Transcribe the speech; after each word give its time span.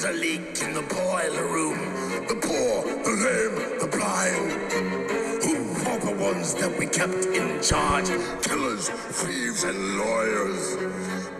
There's 0.00 0.16
a 0.16 0.20
leak 0.20 0.62
in 0.62 0.74
the 0.74 0.82
boiler 0.82 1.48
room. 1.48 1.76
The 2.28 2.36
poor, 2.36 2.84
the 3.02 3.14
lame, 3.18 3.80
the 3.80 3.88
blind. 3.88 4.52
Who 5.42 5.90
are 5.90 5.98
the 5.98 6.22
ones 6.22 6.54
that 6.54 6.78
we 6.78 6.86
kept 6.86 7.26
in 7.26 7.60
charge? 7.60 8.06
Killers, 8.40 8.90
thieves, 8.90 9.64
and 9.64 9.98
lawyers. 9.98 10.76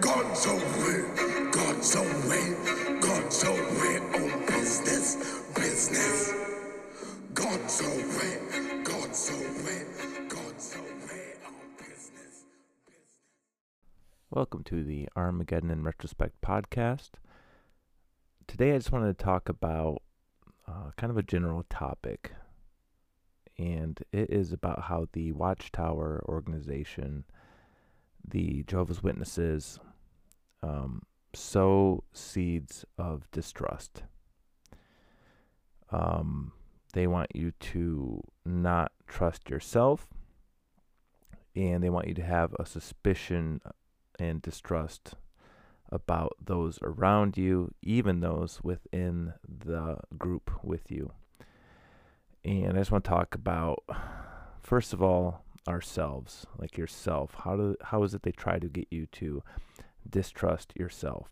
God's 0.01 0.45
away, 0.47 1.51
God's 1.53 1.95
away, 1.95 2.99
God's 2.99 3.45
away 3.45 3.99
on 4.19 4.47
business, 4.47 5.15
business. 5.55 6.35
God's 7.35 7.81
away, 7.81 8.83
God's 8.83 9.31
away. 9.31 9.85
Welcome 14.31 14.65
to 14.65 14.83
the 14.83 15.09
Armageddon 15.17 15.71
in 15.71 15.85
Retrospect 15.85 16.41
podcast. 16.43 17.11
Today, 18.49 18.73
I 18.73 18.79
just 18.79 18.91
wanted 18.91 19.17
to 19.17 19.25
talk 19.25 19.51
about 19.51 20.01
uh, 20.67 20.91
kind 20.97 21.11
of 21.11 21.19
a 21.19 21.23
general 21.23 21.67
topic, 21.69 22.33
and 23.59 24.01
it 24.11 24.31
is 24.31 24.55
about 24.55 24.85
how 24.85 25.07
the 25.13 25.33
Watchtower 25.33 26.25
organization, 26.27 27.25
the 28.27 28.65
Jehovah's 28.67 29.03
Witnesses, 29.03 29.79
um, 30.63 31.03
sow 31.35 32.03
seeds 32.15 32.87
of 32.97 33.31
distrust. 33.33 34.05
Um, 35.93 36.53
they 36.95 37.07
want 37.07 37.29
you 37.35 37.51
to 37.51 38.23
not 38.47 38.93
trust 39.07 39.51
yourself, 39.51 40.09
and 41.55 41.85
they 41.85 41.91
want 41.91 42.09
you 42.09 42.15
to 42.15 42.25
have 42.25 42.57
a 42.59 42.65
suspicion 42.65 43.61
and 44.19 44.41
distrust 44.41 45.15
about 45.91 46.37
those 46.45 46.79
around 46.83 47.37
you, 47.37 47.73
even 47.83 48.21
those 48.21 48.61
within 48.63 49.35
the 49.47 49.99
group 50.17 50.51
with 50.63 50.91
you. 50.91 51.13
And 52.45 52.77
I 52.77 52.81
just 52.81 52.91
want 52.91 53.05
to 53.05 53.11
talk 53.11 53.35
about, 53.35 53.83
first 54.63 54.93
of 54.93 55.03
all, 55.03 55.45
ourselves, 55.67 56.47
like 56.59 56.79
yourself. 56.79 57.35
How 57.45 57.57
do 57.57 57.77
how 57.83 58.03
is 58.03 58.15
it 58.15 58.23
they 58.23 58.33
try 58.33 58.59
to 58.59 58.69
get 58.69 58.89
you 58.91 59.07
to 59.13 59.43
distrust 60.09 60.73
yourself? 60.77 61.29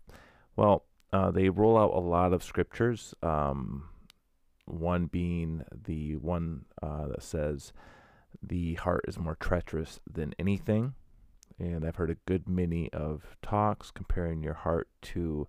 Well, 0.55 0.85
uh, 1.11 1.31
they 1.31 1.49
roll 1.49 1.77
out 1.77 1.93
a 1.93 1.99
lot 1.99 2.33
of 2.33 2.43
scriptures. 2.43 3.15
Um, 3.23 3.89
one 4.65 5.05
being 5.05 5.63
the 5.71 6.17
one 6.17 6.65
uh, 6.83 7.07
that 7.07 7.23
says, 7.23 7.73
"The 8.43 8.75
heart 8.75 9.05
is 9.07 9.17
more 9.17 9.35
treacherous 9.35 9.99
than 10.11 10.35
anything." 10.37 10.93
And 11.59 11.85
I've 11.85 11.95
heard 11.95 12.11
a 12.11 12.17
good 12.25 12.47
many 12.47 12.91
of 12.93 13.35
talks 13.41 13.91
comparing 13.91 14.43
your 14.43 14.53
heart 14.53 14.87
to 15.03 15.47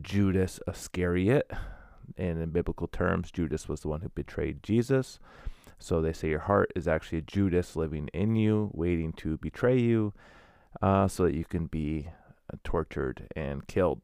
Judas 0.00 0.60
Iscariot. 0.66 1.50
And 2.16 2.40
in 2.40 2.50
biblical 2.50 2.86
terms, 2.86 3.30
Judas 3.30 3.68
was 3.68 3.80
the 3.80 3.88
one 3.88 4.00
who 4.00 4.08
betrayed 4.10 4.62
Jesus. 4.62 5.18
So 5.78 6.00
they 6.00 6.12
say 6.12 6.28
your 6.28 6.40
heart 6.40 6.72
is 6.74 6.88
actually 6.88 7.18
a 7.18 7.22
Judas 7.22 7.76
living 7.76 8.08
in 8.14 8.36
you, 8.36 8.70
waiting 8.72 9.12
to 9.14 9.36
betray 9.38 9.78
you, 9.78 10.14
uh, 10.80 11.08
so 11.08 11.24
that 11.24 11.34
you 11.34 11.44
can 11.44 11.66
be 11.66 12.08
uh, 12.52 12.56
tortured 12.64 13.26
and 13.36 13.66
killed. 13.66 14.00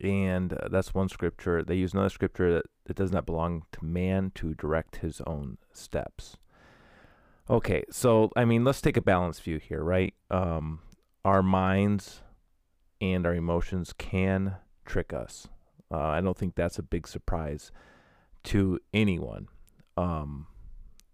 And 0.00 0.52
uh, 0.52 0.68
that's 0.70 0.94
one 0.94 1.08
scripture. 1.08 1.62
They 1.62 1.74
use 1.74 1.92
another 1.92 2.10
scripture 2.10 2.54
that 2.54 2.66
it 2.88 2.96
does 2.96 3.12
not 3.12 3.26
belong 3.26 3.64
to 3.72 3.84
man 3.84 4.30
to 4.36 4.54
direct 4.54 4.96
his 4.96 5.20
own 5.26 5.58
steps. 5.72 6.36
Okay, 7.50 7.82
so 7.90 8.30
I 8.36 8.44
mean, 8.44 8.62
let's 8.62 8.80
take 8.80 8.96
a 8.96 9.02
balanced 9.02 9.42
view 9.42 9.58
here, 9.58 9.82
right? 9.82 10.14
Um, 10.30 10.78
our 11.24 11.42
minds 11.42 12.20
and 13.00 13.26
our 13.26 13.34
emotions 13.34 13.92
can 13.92 14.54
trick 14.84 15.12
us. 15.12 15.48
Uh, 15.90 15.98
I 15.98 16.20
don't 16.20 16.38
think 16.38 16.54
that's 16.54 16.78
a 16.78 16.82
big 16.84 17.08
surprise 17.08 17.72
to 18.44 18.78
anyone. 18.94 19.48
Um, 19.96 20.46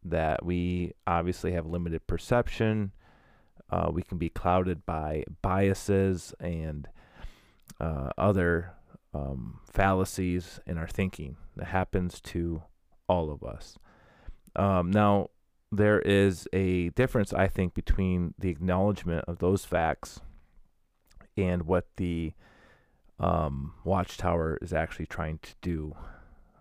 that 0.05 0.45
we 0.45 0.93
obviously 1.07 1.53
have 1.53 1.65
limited 1.65 2.07
perception. 2.07 2.93
Uh, 3.71 3.89
we 3.91 4.03
can 4.03 4.19
be 4.19 4.29
clouded 4.29 4.85
by 4.85 5.25
biases 5.41 6.35
and 6.39 6.87
uh, 7.81 8.11
other 8.19 8.75
um, 9.15 9.61
fallacies 9.73 10.61
in 10.67 10.77
our 10.77 10.87
thinking. 10.87 11.39
That 11.57 11.69
happens 11.69 12.21
to 12.21 12.63
all 13.09 13.31
of 13.31 13.43
us. 13.43 13.79
Um, 14.55 14.91
now, 14.91 15.31
there 15.73 16.01
is 16.01 16.49
a 16.53 16.91
difference, 16.91 17.33
I 17.33 17.49
think, 17.49 17.75
between 17.75 18.35
the 18.39 18.51
acknowledgement 18.51 19.25
of 19.27 19.39
those 19.39 19.65
facts 19.65 20.21
and 21.37 21.65
what 21.65 21.87
the 21.97 22.33
um, 23.19 23.75
Watchtower 23.85 24.59
is 24.63 24.73
actually 24.73 25.07
trying 25.07 25.39
to 25.43 25.55
do. 25.63 25.97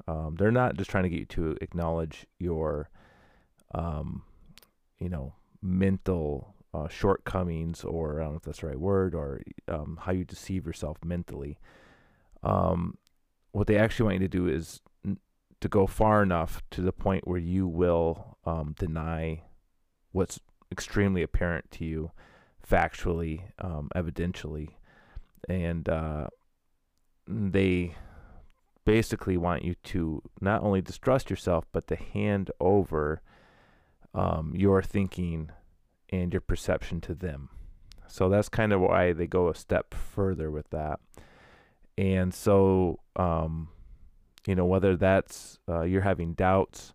Um, 0.08 0.36
they're 0.38 0.52
not 0.52 0.76
just 0.76 0.90
trying 0.90 1.04
to 1.04 1.10
get 1.10 1.20
you 1.20 1.26
to 1.26 1.58
acknowledge 1.62 2.26
your, 2.40 2.90
um, 3.74 4.24
you 5.00 5.10
know, 5.10 5.34
mental 5.62 6.56
uh, 6.74 6.88
shortcomings, 6.88 7.84
or 7.84 8.20
I 8.20 8.26
don't 8.26 8.34
know 8.34 8.38
if 8.38 8.44
that's 8.44 8.60
the 8.60 8.68
right 8.68 8.80
word, 8.80 9.16
or 9.16 9.42
um, 9.68 10.00
how 10.02 10.12
you 10.12 10.26
deceive 10.26 10.66
yourself 10.66 10.98
mentally. 11.04 11.58
Um, 12.44 12.98
what 13.52 13.68
they 13.68 13.78
actually 13.78 14.06
want 14.06 14.22
you 14.22 14.28
to 14.28 14.38
do 14.38 14.48
is 14.48 14.82
to 15.62 15.70
go 15.70 15.88
far 15.88 16.22
enough 16.22 16.62
to 16.72 16.82
the 16.82 16.92
point 16.92 17.28
where 17.28 17.40
you 17.40 17.68
will 17.68 18.35
um, 18.46 18.76
deny 18.78 19.44
what's 20.12 20.40
extremely 20.72 21.22
apparent 21.22 21.70
to 21.72 21.86
you 21.86 22.12
factually, 22.68 23.44
um, 23.60 23.90
evidentially. 23.96 24.70
And 25.48 25.88
uh, 25.88 26.28
they 27.28 27.96
basically 28.86 29.38
want 29.38 29.64
you 29.64 29.76
to 29.84 30.22
not 30.42 30.64
only 30.64 30.82
distrust 30.82 31.30
yourself, 31.30 31.66
but 31.72 31.88
to 31.88 31.96
hand 31.96 32.52
over 32.60 33.22
um, 34.14 34.54
your 34.56 34.82
thinking 34.82 35.52
and 36.10 36.34
your 36.34 36.42
perception 36.42 37.02
to 37.02 37.14
them. 37.14 37.50
So 38.08 38.30
that's 38.30 38.50
kind 38.50 38.72
of 38.72 38.82
why 38.82 39.14
they 39.14 39.28
go 39.28 39.50
a 39.50 39.56
step 39.56 39.94
further 39.94 40.50
with 40.52 40.70
that. 40.70 41.00
And 41.98 42.34
so, 42.34 43.00
um, 43.16 43.70
you 44.46 44.56
know, 44.56 44.66
whether 44.66 44.96
that's 44.96 45.60
uh, 45.68 45.82
you're 45.82 46.02
having 46.02 46.34
doubts, 46.34 46.94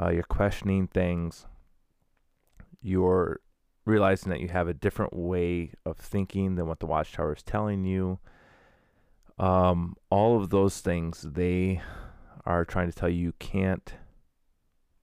uh, 0.00 0.10
you're 0.10 0.22
questioning 0.22 0.86
things, 0.86 1.46
you're 2.80 3.40
realizing 3.84 4.30
that 4.30 4.40
you 4.40 4.48
have 4.48 4.68
a 4.68 4.74
different 4.74 5.14
way 5.14 5.72
of 5.84 5.96
thinking 5.96 6.54
than 6.54 6.66
what 6.66 6.80
the 6.80 6.86
Watchtower 6.86 7.34
is 7.34 7.42
telling 7.42 7.84
you. 7.84 8.18
Um, 9.38 9.96
all 10.10 10.40
of 10.40 10.50
those 10.50 10.80
things, 10.80 11.22
they 11.22 11.80
are 12.46 12.64
trying 12.64 12.90
to 12.90 12.96
tell 12.96 13.08
you 13.08 13.20
you 13.20 13.34
can't 13.38 13.94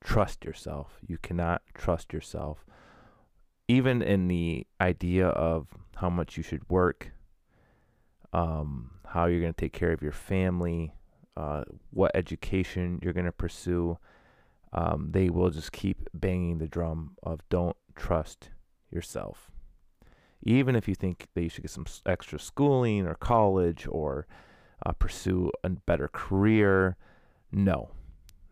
trust 0.03 0.45
yourself. 0.45 0.99
You 1.05 1.17
cannot 1.17 1.61
trust 1.73 2.13
yourself. 2.13 2.65
Even 3.67 4.01
in 4.01 4.27
the 4.27 4.65
idea 4.79 5.27
of 5.27 5.67
how 5.97 6.09
much 6.09 6.37
you 6.37 6.43
should 6.43 6.67
work, 6.69 7.11
um, 8.31 8.91
how 9.05 9.25
you're 9.25 9.41
going 9.41 9.53
to 9.53 9.59
take 9.59 9.73
care 9.73 9.91
of 9.91 10.01
your 10.01 10.11
family, 10.11 10.93
uh, 11.35 11.63
what 11.91 12.11
education 12.15 12.99
you're 13.03 13.13
going 13.13 13.25
to 13.25 13.31
pursue, 13.31 13.97
um, 14.73 15.09
they 15.11 15.29
will 15.29 15.49
just 15.49 15.71
keep 15.71 16.09
banging 16.13 16.57
the 16.57 16.67
drum 16.67 17.15
of 17.23 17.41
don't 17.49 17.77
trust 17.95 18.49
yourself. 18.91 19.51
Even 20.43 20.75
if 20.75 20.87
you 20.87 20.95
think 20.95 21.27
that 21.33 21.41
you 21.41 21.49
should 21.49 21.63
get 21.63 21.71
some 21.71 21.85
extra 22.05 22.39
schooling 22.39 23.07
or 23.07 23.15
college 23.15 23.87
or 23.89 24.27
uh, 24.85 24.91
pursue 24.93 25.51
a 25.63 25.69
better 25.69 26.07
career, 26.07 26.95
no. 27.51 27.89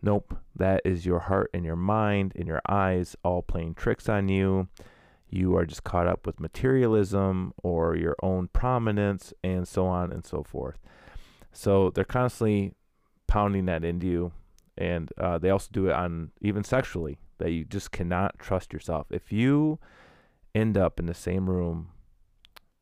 Nope. 0.01 0.37
That 0.55 0.81
is 0.85 1.05
your 1.05 1.19
heart 1.19 1.49
and 1.53 1.65
your 1.65 1.75
mind 1.75 2.33
and 2.35 2.47
your 2.47 2.61
eyes 2.67 3.15
all 3.23 3.41
playing 3.41 3.75
tricks 3.75 4.09
on 4.09 4.29
you. 4.29 4.67
You 5.29 5.55
are 5.57 5.65
just 5.65 5.83
caught 5.83 6.07
up 6.07 6.25
with 6.25 6.39
materialism 6.39 7.53
or 7.63 7.95
your 7.95 8.15
own 8.21 8.47
prominence 8.49 9.33
and 9.43 9.67
so 9.67 9.85
on 9.85 10.11
and 10.11 10.25
so 10.25 10.43
forth. 10.43 10.77
So 11.51 11.89
they're 11.89 12.03
constantly 12.03 12.73
pounding 13.27 13.65
that 13.65 13.83
into 13.83 14.07
you. 14.07 14.31
And 14.77 15.11
uh, 15.17 15.37
they 15.37 15.49
also 15.49 15.69
do 15.71 15.87
it 15.87 15.93
on 15.93 16.31
even 16.41 16.63
sexually, 16.63 17.17
that 17.37 17.51
you 17.51 17.63
just 17.63 17.91
cannot 17.91 18.39
trust 18.39 18.73
yourself. 18.73 19.07
If 19.09 19.31
you 19.31 19.79
end 20.53 20.77
up 20.77 20.99
in 20.99 21.05
the 21.05 21.13
same 21.13 21.49
room 21.49 21.89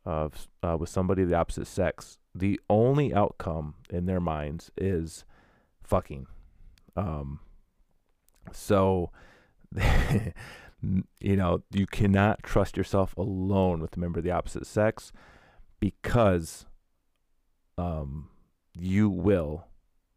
of 0.05 0.47
uh, 0.61 0.77
with 0.79 0.89
somebody 0.89 1.23
of 1.23 1.29
the 1.29 1.35
opposite 1.35 1.67
sex, 1.67 2.19
the 2.35 2.59
only 2.69 3.13
outcome 3.13 3.75
in 3.89 4.05
their 4.05 4.19
minds 4.19 4.71
is 4.77 5.25
fucking. 5.83 6.27
Um, 6.95 7.39
so, 8.51 9.11
you 9.79 11.35
know, 11.35 11.63
you 11.71 11.85
cannot 11.87 12.43
trust 12.43 12.77
yourself 12.77 13.15
alone 13.17 13.81
with 13.81 13.95
a 13.95 13.99
member 13.99 14.19
of 14.19 14.25
the 14.25 14.31
opposite 14.31 14.67
sex 14.67 15.11
because 15.79 16.65
um, 17.77 18.29
you 18.77 19.09
will 19.09 19.67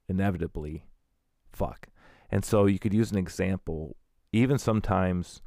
inevitably 0.09 0.85
fuck. 1.57 1.89
And 2.31 2.45
so 2.45 2.67
you 2.67 2.79
could 2.79 2.95
use 2.95 3.11
an 3.11 3.19
example. 3.19 3.97
Even 4.33 4.59
sometimes 4.59 5.41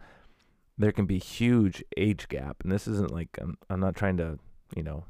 there 0.78 0.92
can 0.92 1.06
be 1.06 1.20
huge 1.20 1.84
age 1.98 2.28
gap, 2.28 2.58
and 2.64 2.72
this 2.72 2.88
isn't 2.88 3.12
like 3.12 3.38
I'm, 3.42 3.58
I'm 3.70 3.80
not 3.80 3.96
trying 3.96 4.18
to 4.18 4.40
you 4.76 4.84
know 4.84 5.06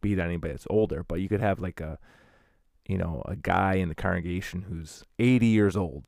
beat 0.00 0.18
anybody 0.18 0.52
that's 0.52 0.66
older, 0.70 1.02
but 1.02 1.20
you 1.20 1.28
could 1.28 1.40
have 1.40 1.60
like 1.60 1.80
a 1.80 1.98
you 2.86 2.98
know, 2.98 3.22
a 3.26 3.36
guy 3.36 3.74
in 3.74 3.88
the 3.88 3.94
congregation 3.94 4.62
who's 4.68 5.04
80 5.18 5.46
years 5.46 5.76
old, 5.76 6.04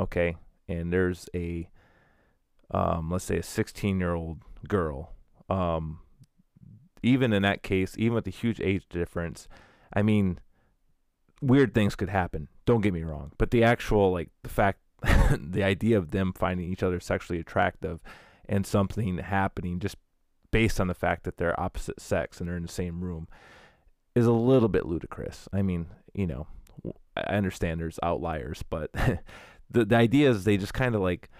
okay, 0.00 0.36
and 0.68 0.92
there's 0.92 1.28
a, 1.34 1.68
um, 2.72 3.10
let's 3.10 3.24
say 3.24 3.38
a 3.38 3.42
16 3.42 4.00
year 4.00 4.14
old 4.14 4.38
girl, 4.68 5.12
um, 5.48 6.00
even 7.02 7.32
in 7.32 7.42
that 7.42 7.62
case, 7.62 7.94
even 7.98 8.14
with 8.14 8.24
the 8.24 8.30
huge 8.30 8.60
age 8.60 8.88
difference, 8.88 9.46
I 9.92 10.02
mean, 10.02 10.40
weird 11.40 11.74
things 11.74 11.94
could 11.94 12.08
happen. 12.08 12.48
Don't 12.64 12.80
get 12.80 12.92
me 12.92 13.02
wrong, 13.02 13.32
but 13.38 13.50
the 13.50 13.64
actual 13.64 14.12
like 14.12 14.30
the 14.42 14.48
fact, 14.48 14.80
the 15.02 15.62
idea 15.62 15.98
of 15.98 16.10
them 16.10 16.32
finding 16.32 16.70
each 16.70 16.82
other 16.82 17.00
sexually 17.00 17.40
attractive, 17.40 18.00
and 18.48 18.66
something 18.66 19.18
happening 19.18 19.78
just 19.78 19.96
based 20.50 20.80
on 20.80 20.86
the 20.86 20.94
fact 20.94 21.24
that 21.24 21.36
they're 21.36 21.58
opposite 21.60 22.00
sex 22.00 22.40
and 22.40 22.48
they're 22.48 22.56
in 22.56 22.62
the 22.62 22.68
same 22.68 23.02
room 23.02 23.28
is 24.14 24.26
a 24.26 24.32
little 24.32 24.68
bit 24.68 24.86
ludicrous. 24.86 25.48
I 25.52 25.62
mean, 25.62 25.88
you 26.14 26.26
know, 26.26 26.46
I 27.16 27.36
understand 27.36 27.80
there's 27.80 27.98
outliers, 28.02 28.62
but 28.68 28.90
the 29.70 29.84
the 29.84 29.96
idea 29.96 30.30
is 30.30 30.44
they 30.44 30.56
just 30.56 30.74
kind 30.74 30.94
of 30.94 31.00
like 31.00 31.30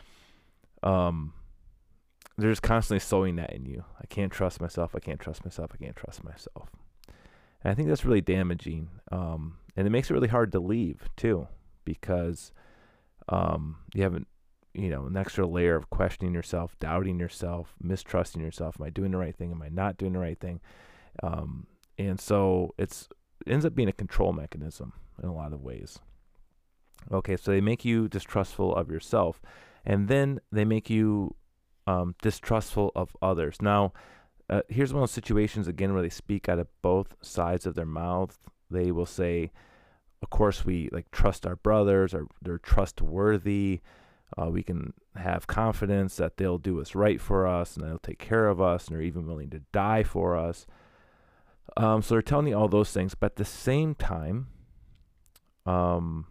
um 0.83 1.33
they're 2.37 2.51
just 2.51 2.63
constantly 2.63 3.01
sowing 3.01 3.37
that 3.37 3.53
in 3.53 3.65
you. 3.65 3.85
I 4.01 4.07
can't 4.07 4.31
trust 4.31 4.61
myself. 4.61 4.95
I 4.95 4.99
can't 4.99 5.21
trust 5.21 5.45
myself. 5.45 5.71
I 5.73 5.83
can't 5.83 5.97
trust 5.97 6.23
myself. 6.23 6.69
And 7.63 7.73
I 7.73 7.75
think 7.75 7.89
that's 7.89 8.05
really 8.05 8.21
damaging. 8.21 8.91
Um, 9.11 9.57
and 9.77 9.87
it 9.87 9.91
makes 9.91 10.11
it 10.11 10.15
really 10.15 10.29
hard 10.29 10.53
to 10.53 10.61
leave 10.61 11.09
too, 11.17 11.49
because 11.85 12.53
um, 13.29 13.77
you 13.95 14.03
haven't, 14.03 14.29
you 14.75 14.89
know, 14.89 15.07
an 15.07 15.17
extra 15.17 15.47
layer 15.47 15.77
of 15.77 15.91
questioning 15.91 16.35
yourself, 16.35 16.77
doubting 16.79 17.19
yourself, 17.19 17.75
mistrusting 17.83 18.43
yourself. 18.43 18.77
Am 18.79 18.87
I 18.87 18.91
doing 18.91 19.13
the 19.13 19.19
right 19.19 19.37
thing? 19.37 19.53
Am 19.53 19.63
I 19.63 19.69
not 19.69 19.97
doing 19.97 20.13
the 20.13 20.19
right 20.19 20.39
thing? 20.39 20.61
Um, 21.23 21.67
and 21.99 22.21
so 22.21 22.75
it's 22.79 23.09
it 23.47 23.53
ends 23.53 23.65
up 23.65 23.75
being 23.75 23.89
a 23.89 23.93
control 23.93 24.33
mechanism 24.33 24.93
in 25.23 25.29
a 25.29 25.35
lot 25.35 25.53
of 25.53 25.63
ways. 25.63 25.99
Okay, 27.13 27.37
so 27.37 27.51
they 27.51 27.61
make 27.61 27.85
you 27.85 28.09
distrustful 28.09 28.75
of 28.75 28.91
yourself, 28.91 29.41
and 29.85 30.09
then 30.09 30.41
they 30.51 30.65
make 30.65 30.91
you 30.91 31.37
um, 31.87 32.15
distrustful 32.21 32.91
of 32.97 33.17
others. 33.23 33.63
Now, 33.63 33.93
uh, 34.51 34.63
here's 34.69 34.93
one 34.93 35.03
of 35.03 35.09
those 35.09 35.15
situations 35.15 35.69
again 35.69 35.93
where 35.93 36.03
they 36.03 36.09
speak 36.09 36.49
out 36.49 36.59
of 36.59 36.69
both 36.83 37.15
sides 37.23 37.67
of 37.67 37.75
their 37.75 37.87
mouth. 37.87 38.39
They 38.71 38.91
will 38.93 39.07
say, 39.07 39.53
"Of 40.23 40.31
course, 40.31 40.65
we 40.65 40.89
like 40.93 41.11
trust 41.11 41.47
our 41.47 41.57
brothers, 41.57 42.15
or 42.15 42.27
they're 42.43 42.59
trustworthy. 42.59 43.81
Uh, 44.37 44.51
we 44.51 44.63
can 44.63 44.93
have 45.15 45.47
confidence 45.47 46.17
that 46.17 46.37
they'll 46.37 46.59
do 46.59 46.81
us 46.81 46.95
right 46.95 47.21
for 47.21 47.47
us, 47.47 47.77
and 47.77 47.87
they'll 47.87 47.99
take 47.99 48.19
care 48.19 48.49
of 48.49 48.61
us, 48.61 48.87
and 48.87 48.95
they're 48.95 49.03
even 49.03 49.27
willing 49.27 49.51
to 49.51 49.61
die 49.73 50.03
for 50.03 50.37
us." 50.37 50.67
Um, 51.77 52.03
so 52.03 52.15
they're 52.15 52.23
telling 52.23 52.49
you 52.49 52.57
all 52.57 52.69
those 52.69 52.93
things, 52.93 53.15
but 53.15 53.33
at 53.33 53.37
the 53.37 53.45
same 53.45 53.95
time, 53.95 54.49
um, 55.67 56.27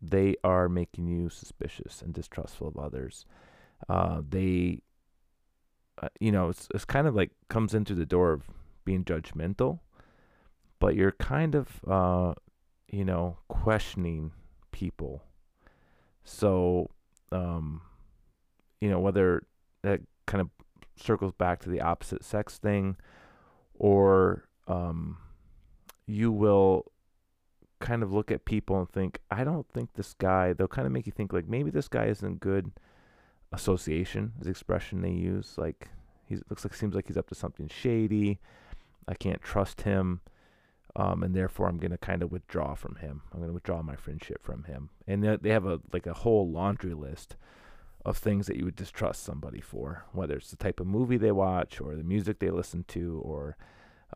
they 0.00 0.36
are 0.44 0.68
making 0.68 1.06
you 1.06 1.28
suspicious 1.28 2.02
and 2.02 2.12
distrustful 2.12 2.68
of 2.68 2.76
others. 2.76 3.24
Uh, 3.88 4.20
they, 4.28 4.82
uh, 6.00 6.08
you 6.20 6.30
know, 6.30 6.48
it's 6.48 6.68
it's 6.74 6.84
kind 6.84 7.06
of 7.06 7.14
like 7.14 7.30
comes 7.48 7.74
into 7.74 7.94
the 7.94 8.06
door 8.06 8.32
of 8.32 8.50
being 8.84 9.04
judgmental, 9.04 9.80
but 10.84 10.96
you're 10.96 11.12
kind 11.12 11.54
of, 11.54 11.80
uh, 11.88 12.34
you 12.90 13.06
know, 13.06 13.38
questioning 13.48 14.32
people. 14.70 15.22
So, 16.24 16.90
um, 17.32 17.80
you 18.82 18.90
know, 18.90 19.00
whether 19.00 19.46
that 19.80 20.02
kind 20.26 20.42
of 20.42 20.50
circles 20.94 21.32
back 21.32 21.60
to 21.60 21.70
the 21.70 21.80
opposite 21.80 22.22
sex 22.22 22.58
thing, 22.58 22.96
or 23.78 24.44
um, 24.68 25.16
you 26.04 26.30
will 26.30 26.92
kind 27.80 28.02
of 28.02 28.12
look 28.12 28.30
at 28.30 28.44
people 28.44 28.78
and 28.78 28.90
think, 28.90 29.20
I 29.30 29.42
don't 29.42 29.66
think 29.66 29.94
this 29.94 30.12
guy, 30.12 30.52
they'll 30.52 30.68
kind 30.68 30.84
of 30.84 30.92
make 30.92 31.06
you 31.06 31.12
think 31.12 31.32
like 31.32 31.48
maybe 31.48 31.70
this 31.70 31.88
guy 31.88 32.08
isn't 32.08 32.40
good 32.40 32.72
association 33.54 34.34
is 34.38 34.44
the 34.44 34.50
expression 34.50 35.00
they 35.00 35.12
use. 35.12 35.54
Like 35.56 35.88
he 36.28 36.36
looks 36.50 36.62
like 36.62 36.74
seems 36.74 36.94
like 36.94 37.06
he's 37.06 37.16
up 37.16 37.30
to 37.30 37.34
something 37.34 37.68
shady. 37.68 38.38
I 39.08 39.14
can't 39.14 39.40
trust 39.40 39.80
him. 39.80 40.20
Um, 40.96 41.22
and 41.22 41.34
therefore 41.34 41.68
I'm 41.68 41.78
gonna 41.78 41.98
kind 41.98 42.22
of 42.22 42.30
withdraw 42.30 42.74
from 42.74 42.96
him. 42.96 43.22
I'm 43.32 43.40
gonna 43.40 43.52
withdraw 43.52 43.82
my 43.82 43.96
friendship 43.96 44.44
from 44.44 44.64
him. 44.64 44.90
And 45.06 45.24
they 45.24 45.50
have 45.50 45.66
a 45.66 45.80
like 45.92 46.06
a 46.06 46.14
whole 46.14 46.48
laundry 46.50 46.94
list 46.94 47.36
of 48.04 48.18
things 48.18 48.46
that 48.46 48.56
you 48.56 48.64
would 48.64 48.76
distrust 48.76 49.22
somebody 49.24 49.60
for, 49.60 50.04
whether 50.12 50.36
it's 50.36 50.50
the 50.50 50.56
type 50.56 50.78
of 50.78 50.86
movie 50.86 51.16
they 51.16 51.32
watch 51.32 51.80
or 51.80 51.96
the 51.96 52.04
music 52.04 52.38
they 52.38 52.50
listen 52.50 52.84
to 52.88 53.20
or 53.24 53.56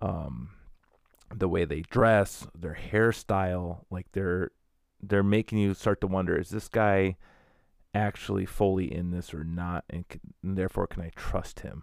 um, 0.02 0.50
the 1.34 1.48
way 1.48 1.64
they 1.64 1.80
dress, 1.82 2.46
their 2.54 2.78
hairstyle, 2.90 3.84
like 3.90 4.06
they're 4.12 4.50
they're 5.00 5.22
making 5.22 5.58
you 5.58 5.74
start 5.74 6.00
to 6.00 6.06
wonder: 6.06 6.38
Is 6.38 6.50
this 6.50 6.68
guy 6.68 7.16
actually 7.94 8.46
fully 8.46 8.92
in 8.92 9.10
this 9.10 9.32
or 9.32 9.44
not? 9.44 9.84
And, 9.88 10.04
and 10.42 10.56
therefore, 10.56 10.86
can 10.86 11.02
I 11.02 11.10
trust 11.14 11.60
him? 11.60 11.82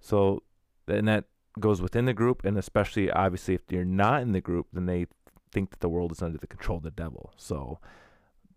So, 0.00 0.42
and 0.88 1.06
that 1.08 1.26
goes 1.60 1.82
within 1.82 2.06
the 2.06 2.12
group, 2.12 2.44
and 2.44 2.58
especially 2.58 3.10
obviously 3.10 3.54
if 3.54 3.62
you're 3.70 3.84
not 3.84 4.22
in 4.22 4.32
the 4.32 4.40
group, 4.40 4.66
then 4.72 4.86
they 4.86 5.06
think 5.52 5.70
that 5.70 5.80
the 5.80 5.88
world 5.88 6.12
is 6.12 6.22
under 6.22 6.38
the 6.38 6.46
control 6.46 6.78
of 6.78 6.84
the 6.84 6.90
devil. 6.90 7.32
So, 7.36 7.78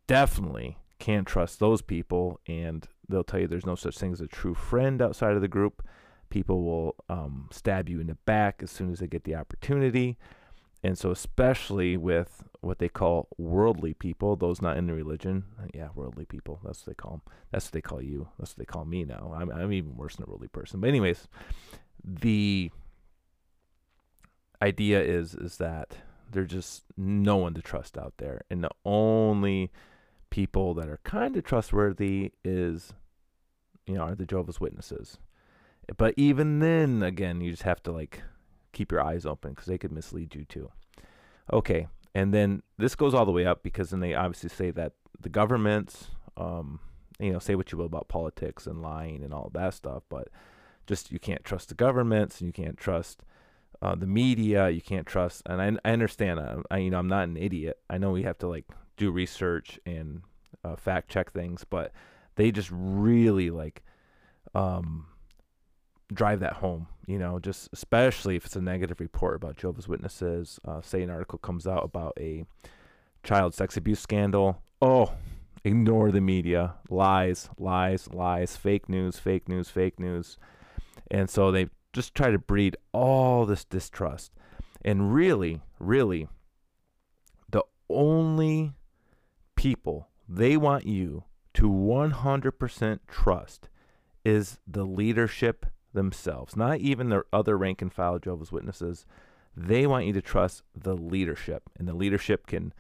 definitely 0.08 0.78
can't 1.00 1.28
trust 1.28 1.60
those 1.60 1.82
people, 1.82 2.40
and 2.48 2.88
they'll 3.08 3.24
tell 3.24 3.40
you 3.40 3.48
there's 3.48 3.66
no 3.66 3.76
such 3.76 3.98
thing 3.98 4.14
as 4.14 4.22
a 4.22 4.28
true 4.28 4.54
friend 4.54 5.02
outside 5.02 5.34
of 5.34 5.42
the 5.42 5.48
group 5.48 5.84
people 6.34 6.64
will 6.64 6.96
um, 7.10 7.48
stab 7.52 7.88
you 7.88 8.00
in 8.00 8.08
the 8.08 8.16
back 8.26 8.62
as 8.64 8.72
soon 8.72 8.92
as 8.92 8.98
they 8.98 9.06
get 9.06 9.24
the 9.24 9.36
opportunity. 9.36 10.18
And 10.84 10.98
so, 10.98 11.12
especially 11.12 11.96
with 11.96 12.44
what 12.62 12.80
they 12.80 12.90
call 12.90 13.28
worldly 13.38 13.94
people, 13.94 14.36
those 14.36 14.60
not 14.60 14.76
in 14.76 14.88
the 14.88 14.94
religion, 14.94 15.44
yeah, 15.76 15.90
worldly 15.94 16.26
people, 16.26 16.60
that's 16.66 16.80
what 16.80 16.88
they 16.88 16.96
call 16.96 17.12
them. 17.12 17.22
That's 17.52 17.68
what 17.68 17.74
they 17.74 17.82
call 17.82 18.02
you. 18.02 18.28
That's 18.40 18.52
what 18.52 18.58
they 18.58 18.66
call 18.66 18.84
me 18.84 19.06
now. 19.06 19.32
I'm, 19.38 19.52
I'm 19.52 19.72
even 19.72 19.96
worse 19.96 20.16
than 20.16 20.26
a 20.26 20.30
worldly 20.30 20.48
person. 20.48 20.82
But, 20.82 20.90
anyways, 20.90 21.28
the 22.04 22.72
idea 24.64 25.02
is 25.04 25.36
is 25.36 25.58
that 25.58 25.98
there's 26.32 26.50
just 26.50 26.84
no 26.98 27.38
one 27.38 27.54
to 27.54 27.62
trust 27.62 27.98
out 27.98 28.14
there, 28.18 28.42
and 28.50 28.64
the 28.64 28.72
only 28.86 29.72
people 30.30 30.74
that 30.74 30.90
are 30.90 31.00
kind 31.04 31.38
of 31.38 31.44
trustworthy 31.44 32.32
is, 32.44 32.94
you 33.86 33.94
know, 33.94 34.02
are 34.02 34.16
the 34.16 34.26
Jehovah's 34.26 34.60
Witnesses. 34.60 35.20
But 35.96 36.14
even 36.18 36.60
then, 36.60 37.04
again, 37.04 37.42
you 37.42 37.52
just 37.52 37.64
have 37.64 37.84
to 37.84 37.92
like 37.92 38.24
keep 38.72 38.92
your 38.92 39.04
eyes 39.04 39.26
open 39.26 39.52
because 39.52 39.68
they 39.68 39.78
could 39.78 39.92
mislead 39.92 40.34
you 40.34 40.46
too. 40.46 40.72
Okay, 41.52 41.88
and 42.16 42.34
then 42.34 42.64
this 42.78 42.96
goes 42.96 43.14
all 43.14 43.26
the 43.26 43.32
way 43.32 43.46
up 43.46 43.64
because 43.64 43.90
then 43.90 44.00
they 44.00 44.16
obviously 44.16 44.50
say 44.50 44.72
that 44.72 44.94
the 45.20 45.30
governments, 45.30 46.08
um, 46.38 46.80
you 47.20 47.32
know, 47.32 47.40
say 47.40 47.56
what 47.56 47.72
you 47.72 47.78
will 47.78 47.86
about 47.86 48.08
politics 48.08 48.66
and 48.66 48.82
lying 48.82 49.24
and 49.24 49.34
all 49.34 49.52
that 49.54 49.74
stuff, 49.74 50.04
but 50.10 50.30
just 50.88 51.12
you 51.12 51.20
can't 51.20 51.44
trust 51.44 51.70
the 51.70 51.76
governments 51.76 52.40
and 52.40 52.48
you 52.48 52.54
can't 52.54 52.78
trust 52.78 53.24
uh, 53.84 53.96
the 53.96 54.08
media. 54.08 54.70
You 54.70 54.82
can't 54.82 55.06
trust, 55.06 55.44
and 55.46 55.62
I, 55.62 55.88
I 55.88 55.92
understand. 55.92 56.40
I, 56.40 56.56
I, 56.72 56.78
you 56.78 56.90
know, 56.90 56.98
I'm 56.98 57.10
not 57.10 57.26
an 57.26 57.36
idiot. 57.38 57.78
I 57.90 57.98
know 57.98 58.12
we 58.12 58.24
have 58.24 58.38
to 58.40 58.48
like 58.48 58.66
do 58.96 59.12
research 59.12 59.80
and 59.86 60.22
uh, 60.64 60.78
fact 60.78 61.10
check 61.10 61.32
things, 61.32 61.66
but 61.70 61.92
they 62.36 62.50
just 62.50 62.70
really 62.72 63.50
like 63.50 63.84
um, 64.56 65.08
drive 66.12 66.40
that 66.40 66.54
home. 66.54 66.88
You 67.06 67.20
know, 67.20 67.40
just 67.40 67.68
especially 67.74 68.38
if 68.38 68.46
it's 68.46 68.56
a 68.56 68.62
negative 68.62 69.02
report 69.02 69.36
about 69.36 69.58
Jehovah's 69.58 69.90
Witnesses. 69.90 70.60
Uh, 70.66 70.82
say 70.82 71.04
an 71.04 71.10
article 71.10 71.38
comes 71.38 71.68
out 71.68 71.84
about 71.84 72.14
a 72.18 72.46
child 73.22 73.54
sex 73.54 73.76
abuse 73.76 74.00
scandal. 74.00 74.62
Oh, 74.82 75.12
ignore 75.66 76.10
the 76.10 76.22
media. 76.22 76.76
Lies, 76.90 77.50
lies, 77.60 78.08
lies. 78.14 78.56
Fake 78.56 78.88
news, 78.88 79.20
fake 79.20 79.50
news, 79.50 79.68
fake 79.68 80.00
news. 80.00 80.38
And 81.12 81.30
so 81.30 81.52
they 81.52 81.68
just 81.94 82.16
try 82.16 82.32
to 82.32 82.40
breed 82.40 82.76
all 82.92 83.46
this 83.46 83.64
distrust. 83.64 84.32
And 84.84 85.14
really, 85.14 85.62
really, 85.80 86.28
the 87.50 87.64
only 87.90 88.74
people 89.56 90.10
they 90.28 90.58
want 90.58 90.86
you 90.86 91.24
to 91.54 91.70
100% 91.70 93.00
trust 93.08 93.70
is 94.26 94.58
the 94.68 94.84
leadership 94.86 95.68
themselves, 95.94 96.56
not 96.56 96.80
even 96.80 97.10
their 97.10 97.26
other 97.32 97.58
rank 97.58 97.82
and 97.82 97.94
file 97.94 98.20
Jehovah's 98.20 98.52
Witnesses. 98.52 99.06
They 99.56 99.86
want 99.86 100.06
you 100.06 100.14
to 100.14 100.22
trust 100.22 100.64
the 100.76 100.96
leadership, 100.96 101.64
and 101.78 101.88
the 101.88 101.94
leadership 101.94 102.48
can 102.48 102.74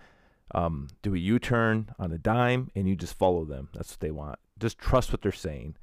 um, 0.55 0.87
do 1.01 1.13
a 1.13 1.19
U 1.19 1.39
turn 1.39 1.93
on 1.99 2.11
a 2.11 2.17
dime, 2.17 2.71
and 2.75 2.87
you 2.87 2.95
just 2.95 3.17
follow 3.17 3.45
them. 3.45 3.69
That's 3.73 3.91
what 3.91 3.99
they 3.99 4.11
want. 4.11 4.39
Just 4.59 4.79
trust 4.79 5.11
what 5.11 5.21
they're 5.21 5.31
saying. 5.31 5.75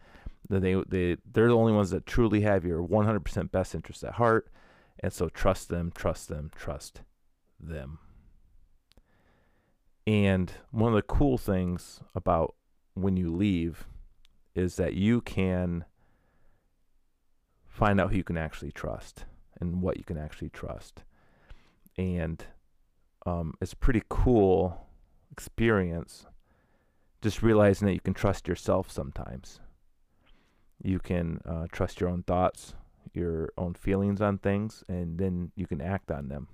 They, 0.48 0.74
they, 0.88 1.16
they're 1.30 1.48
the 1.48 1.56
only 1.56 1.72
ones 1.72 1.90
that 1.90 2.06
truly 2.06 2.40
have 2.40 2.64
your 2.64 2.82
100% 2.82 3.50
best 3.50 3.74
interest 3.74 4.02
at 4.02 4.14
heart. 4.14 4.48
And 5.00 5.12
so 5.12 5.28
trust 5.28 5.68
them, 5.68 5.92
trust 5.94 6.28
them, 6.28 6.50
trust 6.54 7.02
them. 7.58 7.98
And 10.06 10.52
one 10.70 10.92
of 10.92 10.96
the 10.96 11.02
cool 11.02 11.38
things 11.38 12.00
about 12.14 12.54
when 12.94 13.16
you 13.16 13.30
leave 13.34 13.86
is 14.54 14.76
that 14.76 14.94
you 14.94 15.20
can 15.20 15.84
find 17.66 18.00
out 18.00 18.10
who 18.10 18.16
you 18.16 18.24
can 18.24 18.36
actually 18.36 18.72
trust 18.72 19.24
and 19.60 19.80
what 19.80 19.96
you 19.96 20.04
can 20.04 20.18
actually 20.18 20.50
trust. 20.50 21.04
And 21.96 22.44
um, 23.26 23.54
it's 23.60 23.72
a 23.72 23.76
pretty 23.76 24.02
cool 24.08 24.88
experience. 25.30 26.26
Just 27.22 27.42
realizing 27.42 27.86
that 27.86 27.94
you 27.94 28.00
can 28.00 28.14
trust 28.14 28.48
yourself 28.48 28.90
sometimes. 28.90 29.60
You 30.82 30.98
can 30.98 31.40
uh, 31.46 31.66
trust 31.70 32.00
your 32.00 32.08
own 32.10 32.22
thoughts, 32.22 32.74
your 33.12 33.50
own 33.58 33.74
feelings 33.74 34.20
on 34.20 34.38
things, 34.38 34.84
and 34.88 35.18
then 35.18 35.52
you 35.54 35.66
can 35.66 35.80
act 35.80 36.10
on 36.10 36.28
them. 36.28 36.48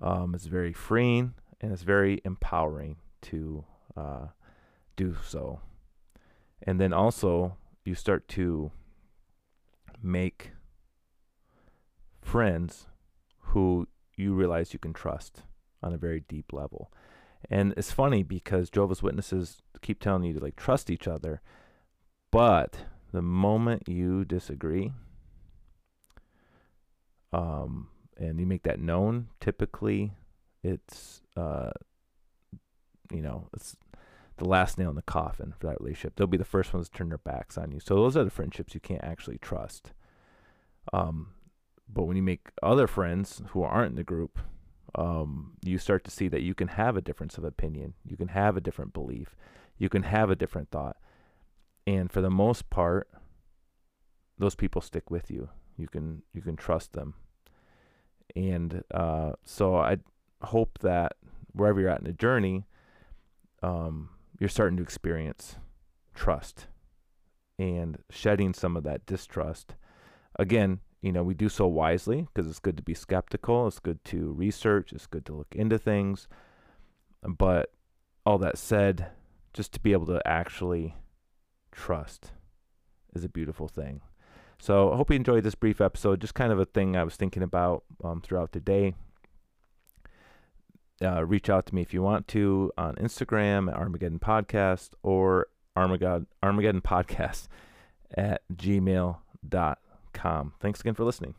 Um, 0.00 0.34
it's 0.34 0.46
very 0.46 0.72
freeing 0.72 1.34
and 1.60 1.72
it's 1.72 1.82
very 1.82 2.20
empowering 2.24 2.96
to 3.22 3.64
uh, 3.96 4.26
do 4.96 5.16
so. 5.26 5.60
And 6.62 6.80
then 6.80 6.92
also, 6.92 7.56
you 7.84 7.94
start 7.94 8.28
to 8.28 8.70
make 10.02 10.52
friends 12.22 12.86
who 13.38 13.88
you 14.16 14.34
realize 14.34 14.72
you 14.72 14.78
can 14.78 14.92
trust 14.92 15.42
on 15.82 15.92
a 15.92 15.98
very 15.98 16.20
deep 16.28 16.52
level. 16.52 16.92
And 17.48 17.72
it's 17.76 17.92
funny 17.92 18.22
because 18.22 18.70
Jehovah's 18.70 19.02
Witnesses 19.02 19.62
keep 19.80 20.00
telling 20.00 20.24
you 20.24 20.34
to 20.34 20.40
like 20.40 20.56
trust 20.56 20.90
each 20.90 21.08
other, 21.08 21.40
but 22.30 22.78
the 23.12 23.22
moment 23.22 23.88
you 23.88 24.24
disagree, 24.24 24.92
um, 27.32 27.88
and 28.16 28.38
you 28.38 28.46
make 28.46 28.62
that 28.64 28.80
known, 28.80 29.28
typically 29.40 30.12
it's 30.62 31.22
uh, 31.36 31.70
you 33.12 33.22
know 33.22 33.48
it's 33.54 33.76
the 34.36 34.48
last 34.48 34.78
nail 34.78 34.90
in 34.90 34.96
the 34.96 35.02
coffin 35.02 35.54
for 35.58 35.66
that 35.66 35.80
relationship. 35.80 36.14
They'll 36.16 36.26
be 36.26 36.36
the 36.36 36.44
first 36.44 36.72
ones 36.72 36.88
to 36.88 36.96
turn 36.96 37.10
their 37.10 37.18
backs 37.18 37.58
on 37.58 37.72
you. 37.72 37.80
So 37.80 37.94
those 37.94 38.16
are 38.16 38.24
the 38.24 38.30
friendships 38.30 38.74
you 38.74 38.80
can't 38.80 39.04
actually 39.04 39.38
trust. 39.38 39.92
Um, 40.92 41.28
but 41.92 42.04
when 42.04 42.16
you 42.16 42.22
make 42.22 42.48
other 42.62 42.86
friends 42.86 43.42
who 43.48 43.62
aren't 43.62 43.90
in 43.90 43.96
the 43.96 44.04
group, 44.04 44.38
um, 44.94 45.52
you 45.62 45.76
start 45.78 46.04
to 46.04 46.10
see 46.10 46.26
that 46.28 46.42
you 46.42 46.54
can 46.54 46.68
have 46.68 46.96
a 46.96 47.02
difference 47.02 47.36
of 47.36 47.44
opinion. 47.44 47.94
You 48.04 48.16
can 48.16 48.28
have 48.28 48.56
a 48.56 48.60
different 48.60 48.92
belief. 48.92 49.36
You 49.78 49.88
can 49.88 50.04
have 50.04 50.30
a 50.30 50.36
different 50.36 50.70
thought. 50.70 50.96
And 51.90 52.12
for 52.12 52.20
the 52.20 52.30
most 52.30 52.70
part, 52.70 53.08
those 54.38 54.54
people 54.54 54.80
stick 54.80 55.10
with 55.10 55.28
you. 55.28 55.48
You 55.76 55.88
can 55.88 56.22
you 56.32 56.40
can 56.40 56.54
trust 56.54 56.92
them. 56.92 57.14
And 58.36 58.84
uh, 58.94 59.32
so 59.44 59.74
I 59.74 59.96
hope 60.40 60.78
that 60.82 61.14
wherever 61.52 61.80
you're 61.80 61.90
at 61.90 61.98
in 61.98 62.04
the 62.04 62.12
journey, 62.12 62.64
um, 63.64 64.10
you're 64.38 64.48
starting 64.48 64.76
to 64.76 64.84
experience 64.84 65.56
trust 66.14 66.68
and 67.58 67.98
shedding 68.08 68.54
some 68.54 68.76
of 68.76 68.84
that 68.84 69.04
distrust. 69.04 69.74
Again, 70.38 70.78
you 71.02 71.10
know, 71.10 71.24
we 71.24 71.34
do 71.34 71.48
so 71.48 71.66
wisely 71.66 72.28
because 72.32 72.48
it's 72.48 72.60
good 72.60 72.76
to 72.76 72.84
be 72.84 72.94
skeptical, 72.94 73.66
it's 73.66 73.80
good 73.80 74.04
to 74.04 74.30
research, 74.30 74.92
it's 74.92 75.08
good 75.08 75.26
to 75.26 75.34
look 75.34 75.56
into 75.56 75.76
things. 75.76 76.28
But 77.24 77.72
all 78.24 78.38
that 78.38 78.58
said, 78.58 79.08
just 79.52 79.72
to 79.72 79.80
be 79.80 79.90
able 79.90 80.06
to 80.06 80.22
actually 80.24 80.94
trust 81.72 82.32
is 83.14 83.24
a 83.24 83.28
beautiful 83.28 83.68
thing. 83.68 84.00
So 84.58 84.92
I 84.92 84.96
hope 84.96 85.10
you 85.10 85.16
enjoyed 85.16 85.42
this 85.42 85.54
brief 85.54 85.80
episode. 85.80 86.20
Just 86.20 86.34
kind 86.34 86.52
of 86.52 86.58
a 86.58 86.66
thing 86.66 86.96
I 86.96 87.04
was 87.04 87.16
thinking 87.16 87.42
about 87.42 87.84
um, 88.04 88.20
throughout 88.20 88.52
the 88.52 88.60
day. 88.60 88.94
Uh, 91.02 91.24
reach 91.24 91.48
out 91.48 91.64
to 91.66 91.74
me 91.74 91.80
if 91.80 91.94
you 91.94 92.02
want 92.02 92.28
to 92.28 92.70
on 92.76 92.94
Instagram 92.96 93.70
at 93.70 93.76
Armageddon 93.76 94.18
Podcast 94.18 94.90
or 95.02 95.46
Armageddon, 95.74 96.26
Armageddon 96.42 96.82
Podcast 96.82 97.48
at 98.14 98.42
gmail.com. 98.52 99.16
Thanks 100.60 100.80
again 100.80 100.94
for 100.94 101.04
listening. 101.04 101.34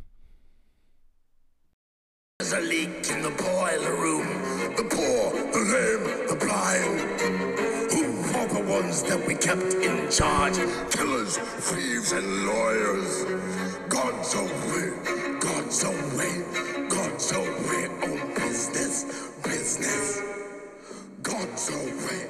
Ones 8.82 9.04
that 9.04 9.28
we 9.28 9.36
kept 9.36 9.74
in 9.74 10.10
charge? 10.10 10.58
Killers, 10.92 11.38
thieves, 11.38 12.12
and 12.14 12.46
lawyers. 12.48 13.26
God's 13.90 14.34
away, 14.34 14.90
God's 15.40 15.84
away, 15.84 16.36
God's 16.90 17.32
away 17.32 17.84
on 18.08 18.34
business, 18.36 18.96
business. 19.44 20.22
God's 21.22 21.70
away, 21.70 22.21